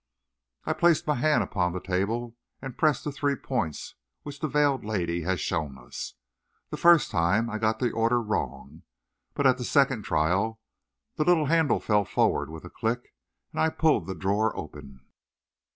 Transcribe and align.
I 0.65 0.73
placed 0.73 1.05
my 1.05 1.13
hand 1.13 1.43
upon 1.43 1.73
the 1.73 1.79
table 1.79 2.35
and 2.59 2.75
pressed 2.75 3.03
the 3.03 3.11
three 3.11 3.35
points 3.35 3.93
which 4.23 4.39
the 4.39 4.47
veiled 4.47 4.83
lady 4.83 5.21
had 5.21 5.39
shown 5.39 5.77
us. 5.77 6.15
The 6.71 6.77
first 6.77 7.11
time, 7.11 7.51
I 7.51 7.59
got 7.59 7.77
the 7.77 7.91
order 7.91 8.19
wrong, 8.19 8.81
but 9.35 9.45
at 9.45 9.59
the 9.59 9.63
second 9.63 10.01
trial, 10.01 10.59
the 11.17 11.23
little 11.23 11.45
handle 11.45 11.79
fell 11.79 12.03
forward 12.03 12.49
with 12.49 12.65
a 12.65 12.69
click, 12.71 13.13
and 13.51 13.61
I 13.61 13.69
pulled 13.69 14.07
the 14.07 14.15
drawer 14.15 14.57
open. 14.57 15.01